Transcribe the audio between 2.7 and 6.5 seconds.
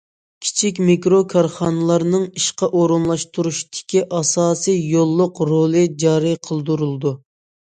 ئورۇنلاشتۇرۇشتىكى ئاساسىي يوللۇق رولى جارى